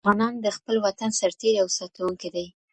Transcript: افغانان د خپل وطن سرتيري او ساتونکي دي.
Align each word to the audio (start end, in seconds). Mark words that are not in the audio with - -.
افغانان 0.03 0.33
د 0.45 0.47
خپل 0.57 0.75
وطن 0.85 1.09
سرتيري 1.19 1.57
او 1.61 1.67
ساتونکي 1.77 2.29
دي. 2.35 2.45